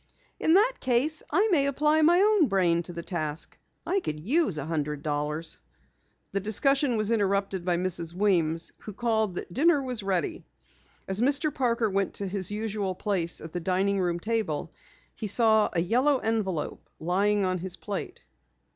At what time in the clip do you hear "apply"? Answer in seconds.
1.67-2.01